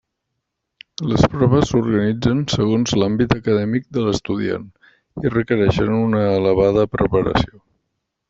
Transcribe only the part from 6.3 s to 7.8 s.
elevada preparació.